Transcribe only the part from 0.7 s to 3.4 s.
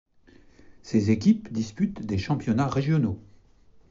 Ces équipes disputent des championnats régionaux.